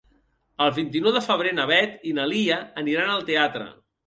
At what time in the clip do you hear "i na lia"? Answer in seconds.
2.13-2.59